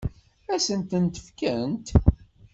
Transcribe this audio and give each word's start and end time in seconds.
Ad 0.53 0.61
sen-tent-fkent? 0.65 1.87